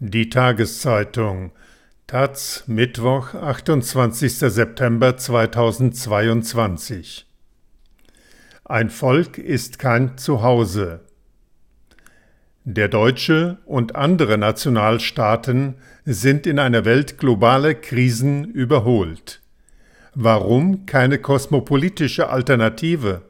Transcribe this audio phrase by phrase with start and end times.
[0.00, 1.50] Die Tageszeitung
[2.06, 4.32] Taz Mittwoch, 28.
[4.32, 7.26] September 2022
[8.64, 11.00] Ein Volk ist kein Zuhause.
[12.62, 19.42] Der Deutsche und andere Nationalstaaten sind in einer Welt globaler Krisen überholt.
[20.14, 23.22] Warum keine kosmopolitische Alternative?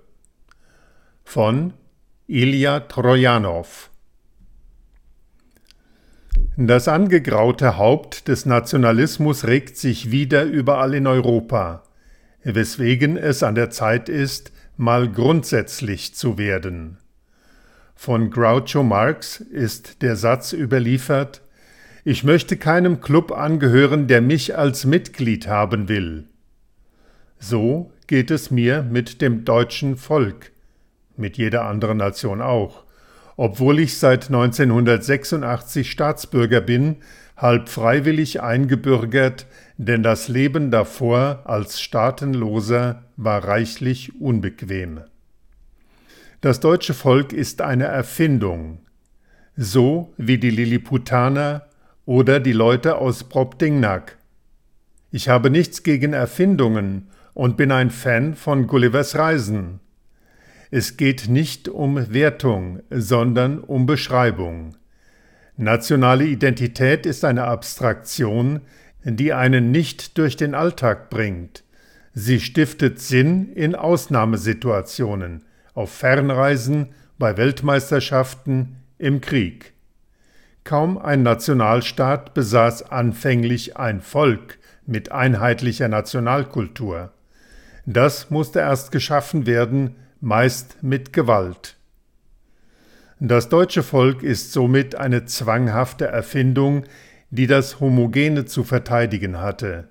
[1.24, 1.72] Von
[2.26, 3.87] Ilya Trojanow
[6.66, 11.84] das angegraute Haupt des Nationalismus regt sich wieder überall in Europa,
[12.42, 16.98] weswegen es an der Zeit ist, mal grundsätzlich zu werden.
[17.94, 21.42] Von Groucho Marx ist der Satz überliefert
[22.02, 26.24] Ich möchte keinem Club angehören, der mich als Mitglied haben will.
[27.38, 30.50] So geht es mir mit dem deutschen Volk,
[31.16, 32.87] mit jeder anderen Nation auch
[33.38, 36.96] obwohl ich seit 1986 Staatsbürger bin,
[37.36, 45.02] halb freiwillig eingebürgert, denn das Leben davor als Staatenloser war reichlich unbequem.
[46.40, 48.80] Das deutsche Volk ist eine Erfindung,
[49.56, 51.68] so wie die Lilliputaner
[52.06, 54.18] oder die Leute aus Brobdingnack.
[55.12, 59.78] Ich habe nichts gegen Erfindungen und bin ein Fan von Gullivers Reisen.
[60.70, 64.76] Es geht nicht um Wertung, sondern um Beschreibung.
[65.56, 68.60] Nationale Identität ist eine Abstraktion,
[69.02, 71.64] die einen nicht durch den Alltag bringt.
[72.12, 75.44] Sie stiftet Sinn in Ausnahmesituationen,
[75.74, 79.72] auf Fernreisen, bei Weltmeisterschaften, im Krieg.
[80.64, 87.12] Kaum ein Nationalstaat besaß anfänglich ein Volk mit einheitlicher Nationalkultur.
[87.86, 91.76] Das musste erst geschaffen werden, meist mit Gewalt.
[93.20, 96.84] Das deutsche Volk ist somit eine zwanghafte Erfindung,
[97.30, 99.88] die das Homogene zu verteidigen hatte.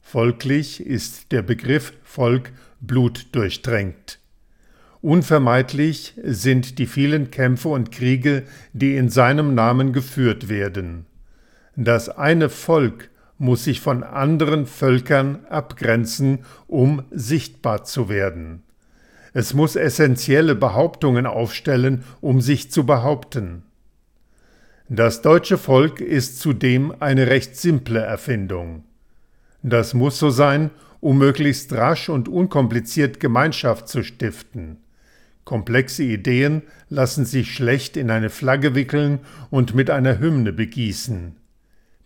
[0.00, 4.18] Folglich ist der Begriff Volk blutdurchdrängt.
[5.00, 11.06] Unvermeidlich sind die vielen Kämpfe und Kriege, die in seinem Namen geführt werden.
[11.76, 18.62] Das eine Volk muss sich von anderen Völkern abgrenzen, um sichtbar zu werden.
[19.32, 23.62] Es muss essentielle Behauptungen aufstellen, um sich zu behaupten.
[24.88, 28.84] Das deutsche Volk ist zudem eine recht simple Erfindung.
[29.62, 34.78] Das muss so sein, um möglichst rasch und unkompliziert Gemeinschaft zu stiften.
[35.44, 41.36] Komplexe Ideen lassen sich schlecht in eine Flagge wickeln und mit einer Hymne begießen.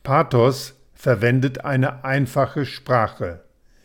[0.02, 3.42] Pathos verwendet eine einfache Sprache.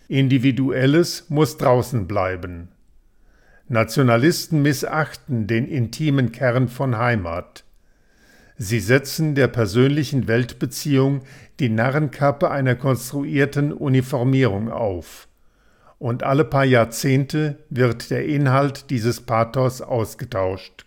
[0.08, 2.70] Individuelles muss draußen bleiben.
[3.72, 7.64] Nationalisten missachten den intimen Kern von Heimat.
[8.58, 11.22] Sie setzen der persönlichen Weltbeziehung
[11.62, 15.30] die Narrenkappe einer konstruierten Uniformierung auf.
[16.00, 20.86] Und alle paar Jahrzehnte wird der Inhalt dieses Pathos ausgetauscht.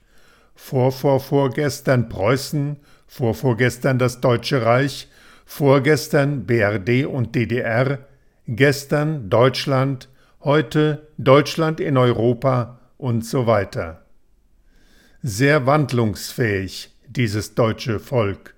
[0.55, 5.09] Vorvorvorgestern Preußen, vorvorgestern das Deutsche Reich,
[5.47, 8.01] vorgestern BRD und DDR,
[8.47, 10.11] gestern Deutschland,
[10.45, 14.03] heute Deutschland in Europa und so weiter.
[15.23, 18.55] Sehr wandlungsfähig, dieses deutsche Volk.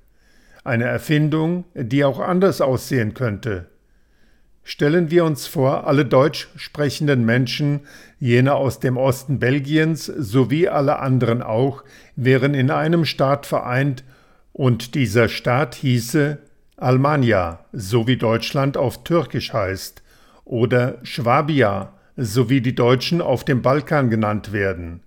[0.65, 3.67] Eine Erfindung, die auch anders aussehen könnte.
[4.65, 7.83] Stellen wir uns vor, alle deutsch sprechenden Menschen,
[8.19, 11.85] jene aus dem Osten Belgiens sowie alle anderen auch,
[12.17, 14.03] wären in einem Staat vereint
[14.53, 16.39] und dieser Staat hieße
[16.77, 20.03] Almania, so wie Deutschland auf Türkisch heißt,
[20.47, 25.03] oder Schwabia, so wie die Deutschen auf dem Balkan genannt werden.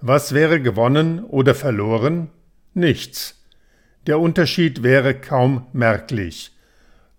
[0.00, 2.30] Was wäre gewonnen oder verloren?
[2.74, 3.44] Nichts.
[4.06, 6.56] Der Unterschied wäre kaum merklich.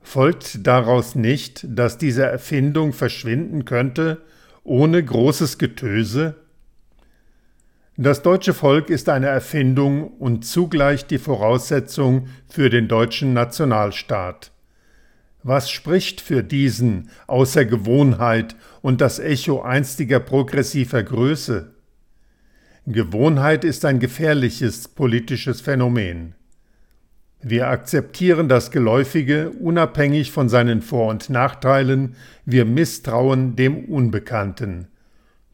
[0.01, 4.21] Folgt daraus nicht, dass diese Erfindung verschwinden könnte,
[4.63, 6.35] ohne großes Getöse?
[7.97, 14.51] Das deutsche Volk ist eine Erfindung und zugleich die Voraussetzung für den deutschen Nationalstaat.
[15.43, 21.73] Was spricht für diesen außer Gewohnheit und das Echo einstiger progressiver Größe?
[22.85, 26.35] Gewohnheit ist ein gefährliches politisches Phänomen.
[27.41, 32.15] Wir akzeptieren das Geläufige unabhängig von seinen Vor- und Nachteilen,
[32.45, 34.87] wir misstrauen dem Unbekannten.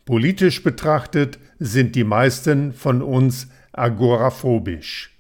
[0.04, 5.18] Politisch betrachtet sind die meisten von uns agoraphobisch.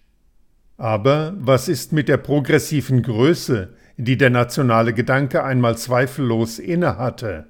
[0.77, 7.47] Aber was ist mit der progressiven Größe, die der nationale Gedanke einmal zweifellos innehatte.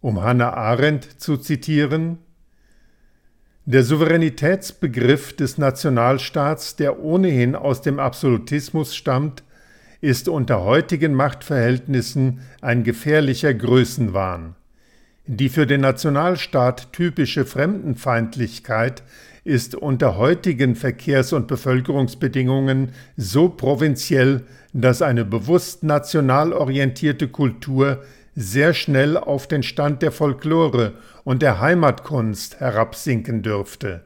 [0.00, 2.18] Um Hannah Arendt zu zitieren,
[3.66, 9.44] Der Souveränitätsbegriff des Nationalstaats, der ohnehin aus dem Absolutismus stammt,
[10.00, 14.56] ist unter heutigen Machtverhältnissen ein gefährlicher Größenwahn.
[15.26, 19.02] Die für den Nationalstaat typische Fremdenfeindlichkeit
[19.44, 24.42] ist unter heutigen Verkehrs- und Bevölkerungsbedingungen so provinziell,
[24.72, 28.02] dass eine bewusst national orientierte Kultur
[28.36, 30.94] sehr schnell auf den Stand der Folklore
[31.24, 34.04] und der Heimatkunst herabsinken dürfte.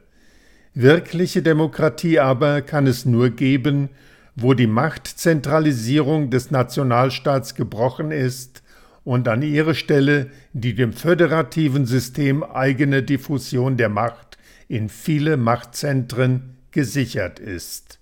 [0.73, 3.89] Wirkliche Demokratie aber kann es nur geben,
[4.35, 8.61] wo die Machtzentralisierung des Nationalstaats gebrochen ist
[9.05, 14.34] und an ihre Stelle die dem föderativen System eigene Diffusion der Macht
[14.67, 17.99] in viele Machtzentren gesichert ist.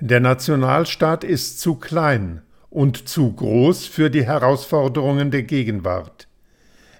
[0.00, 6.28] Der Nationalstaat ist zu klein und zu groß für die Herausforderungen der Gegenwart.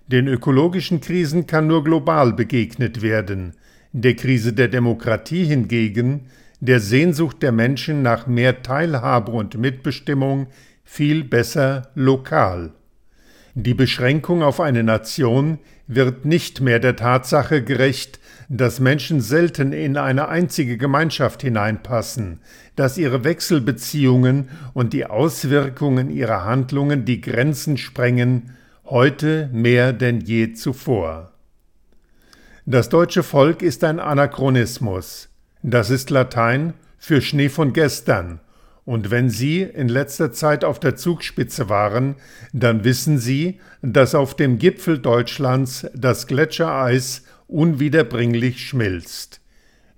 [0.06, 3.54] Den ökologischen Krisen kann nur global begegnet werden,
[3.92, 6.26] der Krise der Demokratie hingegen,
[6.60, 10.48] der Sehnsucht der Menschen nach mehr Teilhabe und Mitbestimmung
[10.84, 12.72] viel besser lokal.
[13.54, 18.18] Die Beschränkung auf eine Nation wird nicht mehr der Tatsache gerecht,
[18.48, 22.40] dass Menschen selten in eine einzige Gemeinschaft hineinpassen,
[22.76, 28.56] dass ihre Wechselbeziehungen und die Auswirkungen ihrer Handlungen die Grenzen sprengen,
[28.86, 31.32] heute mehr denn je zuvor.
[32.64, 35.28] Das deutsche Volk ist ein Anachronismus.
[35.62, 38.40] Das ist Latein für Schnee von gestern
[38.84, 42.16] und wenn Sie in letzter Zeit auf der Zugspitze waren,
[42.52, 49.40] dann wissen Sie, dass auf dem Gipfel Deutschlands das Gletschereis unwiederbringlich schmilzt.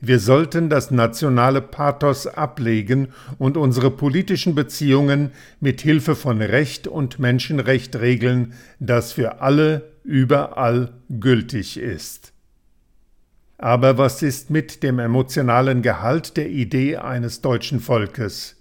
[0.01, 3.09] Wir sollten das nationale Pathos ablegen
[3.39, 5.31] und unsere politischen Beziehungen
[5.61, 12.35] mit Hilfe von Recht und Menschenrecht regeln, das für alle überall gültig ist.
[13.57, 18.57] Aber was ist mit dem emotionalen Gehalt der Idee eines deutschen Volkes?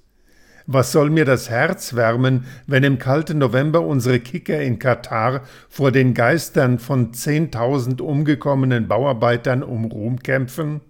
[0.66, 5.92] Was soll mir das Herz wärmen, wenn im kalten November unsere Kicker in Katar vor
[5.92, 10.82] den Geistern von zehntausend umgekommenen Bauarbeitern um Ruhm kämpfen?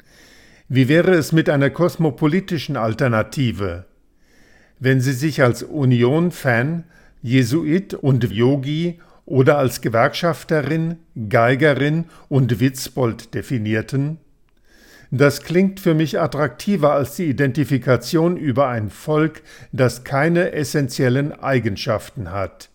[0.69, 3.85] Wie wäre es mit einer kosmopolitischen Alternative?
[4.79, 6.83] Wenn Sie sich als Union-Fan,
[7.21, 10.97] Jesuit und Yogi oder als Gewerkschafterin,
[11.29, 14.19] Geigerin und Witzbold definierten,
[15.15, 22.31] das klingt für mich attraktiver als die Identifikation über ein Volk, das keine essentiellen Eigenschaften
[22.31, 22.69] hat.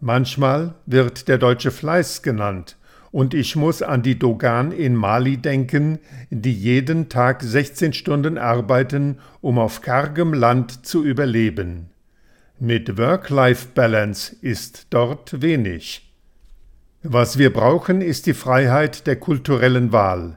[0.00, 2.76] Manchmal wird der deutsche Fleiß genannt,
[3.12, 6.00] und ich muss an die Dogan in Mali denken,
[6.30, 11.90] die jeden Tag 16 Stunden arbeiten, um auf kargem Land zu überleben.
[12.58, 16.12] Mit Work-Life-Balance ist dort wenig.
[17.04, 20.36] Was wir brauchen, ist die Freiheit der kulturellen Wahl.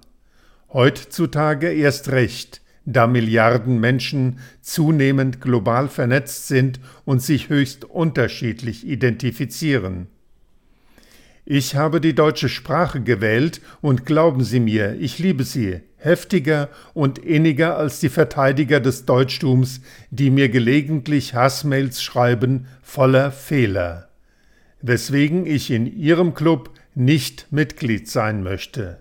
[0.71, 10.07] Heutzutage erst recht, da Milliarden Menschen zunehmend global vernetzt sind und sich höchst unterschiedlich identifizieren.
[11.45, 17.17] Ich habe die deutsche Sprache gewählt und glauben Sie mir, ich liebe sie, heftiger und
[17.17, 19.81] inniger als die Verteidiger des Deutschtums,
[20.11, 24.09] die mir gelegentlich Hassmails schreiben voller Fehler,
[24.83, 28.99] weswegen ich in Ihrem Club nicht Mitglied sein möchte.